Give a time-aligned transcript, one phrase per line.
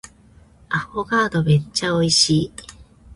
[0.69, 2.53] アフォガードめっちゃ美味しい